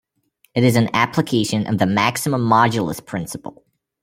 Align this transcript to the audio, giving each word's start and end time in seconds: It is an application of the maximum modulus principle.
It 0.55 0.63
is 0.63 0.77
an 0.77 0.89
application 0.95 1.67
of 1.67 1.77
the 1.77 1.85
maximum 1.85 2.41
modulus 2.41 3.05
principle. 3.05 3.63